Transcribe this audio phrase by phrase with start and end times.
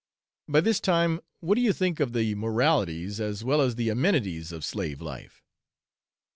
[0.47, 4.51] By this time, what do you think of the moralities, as well as the amenities,
[4.51, 5.43] of slave life?